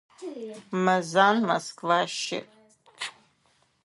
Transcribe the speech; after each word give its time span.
Мэзан 0.83 1.37
Москва 1.49 1.99
щыӏ. 2.19 2.47